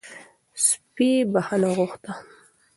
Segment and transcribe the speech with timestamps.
[0.65, 2.11] سپي بښنه غوښته